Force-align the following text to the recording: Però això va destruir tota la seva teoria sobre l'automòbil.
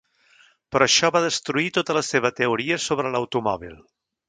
Però 0.75 0.85
això 0.87 1.11
va 1.17 1.21
destruir 1.25 1.67
tota 1.77 1.97
la 1.99 2.03
seva 2.09 2.33
teoria 2.41 2.81
sobre 2.89 3.15
l'automòbil. 3.17 3.79